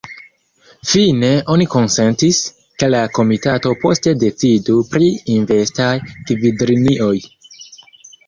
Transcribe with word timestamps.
Fine 0.91 1.27
oni 1.55 1.65
konsentis, 1.73 2.37
ke 2.83 2.89
la 2.93 3.01
komitato 3.17 3.75
poste 3.83 4.13
decidu 4.23 4.79
pri 4.95 5.09
investaj 5.37 5.93
gvidlinioj. 6.31 7.13